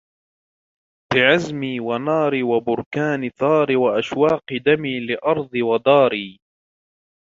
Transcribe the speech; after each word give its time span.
بعزمي 1.13 1.79
وناري 1.79 2.43
وبركان 2.43 3.29
ثأري 3.29 3.75
وأشواق 3.75 4.45
دمي 4.65 4.99
لأرضي 4.99 5.61
وداري 5.61 6.39